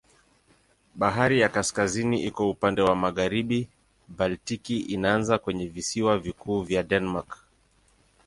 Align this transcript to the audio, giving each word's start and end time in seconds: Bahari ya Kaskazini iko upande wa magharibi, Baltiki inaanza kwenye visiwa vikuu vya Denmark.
Bahari 0.95 1.39
ya 1.39 1.49
Kaskazini 1.49 2.23
iko 2.23 2.49
upande 2.49 2.81
wa 2.81 2.95
magharibi, 2.95 3.67
Baltiki 4.07 4.79
inaanza 4.79 5.37
kwenye 5.37 5.67
visiwa 5.67 6.19
vikuu 6.19 6.61
vya 6.61 6.83
Denmark. 6.83 7.39